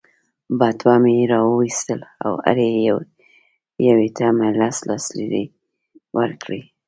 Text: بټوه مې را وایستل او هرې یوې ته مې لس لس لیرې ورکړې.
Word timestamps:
بټوه 0.59 0.95
مې 1.03 1.15
را 1.31 1.39
وایستل 1.45 2.01
او 2.25 2.33
هرې 2.45 2.67
یوې 3.87 4.09
ته 4.17 4.25
مې 4.37 4.49
لس 4.59 4.77
لس 4.89 5.05
لیرې 5.17 5.43
ورکړې. 6.17 6.61